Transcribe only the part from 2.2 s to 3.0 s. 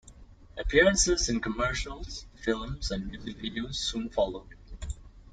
films